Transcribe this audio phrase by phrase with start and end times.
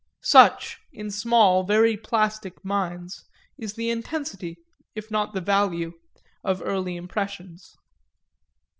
[0.23, 3.23] Such, in small very plastic minds,
[3.59, 4.57] is the intensity,
[4.95, 5.93] if not the value,
[6.43, 7.77] of early impressions.